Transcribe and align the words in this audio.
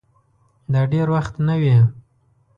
دا 0.73 0.81
دېر 0.93 1.07
وخت 1.15 1.35
نه 1.47 1.55
وې 1.61 1.77